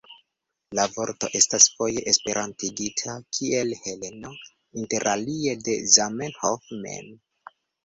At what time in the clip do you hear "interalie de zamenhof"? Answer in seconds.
4.85-6.75